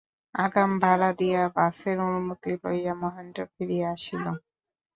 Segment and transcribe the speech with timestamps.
[0.35, 4.25] আগাম ভাড়া দিয়া বাসের অনুমতি লইয়া মহেন্দ্র ফিরিয়া আসিল।